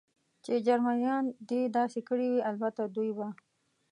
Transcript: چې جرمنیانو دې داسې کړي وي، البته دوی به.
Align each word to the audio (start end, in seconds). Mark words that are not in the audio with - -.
چې 0.43 0.53
جرمنیانو 0.65 1.31
دې 1.49 1.61
داسې 1.77 1.99
کړي 2.07 2.27
وي، 2.31 2.41
البته 2.49 2.81
دوی 2.95 3.09
به. 3.17 3.27